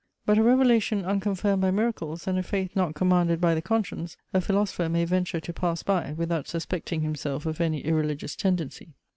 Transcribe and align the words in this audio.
But 0.25 0.39
a 0.39 0.43
revelation 0.43 1.05
unconfirmed 1.05 1.61
by 1.61 1.69
miracles, 1.69 2.25
and 2.25 2.39
a 2.39 2.41
faith 2.41 2.75
not 2.75 2.95
commanded 2.95 3.39
by 3.39 3.53
the 3.53 3.61
conscience, 3.61 4.17
a 4.33 4.41
philosopher 4.41 4.89
may 4.89 5.05
venture 5.05 5.39
to 5.39 5.53
pass 5.53 5.83
by, 5.83 6.13
without 6.13 6.47
suspecting 6.47 7.01
himself 7.03 7.45
of 7.45 7.61
any 7.61 7.81
irreligious 7.81 8.35
tendency. 8.35 8.95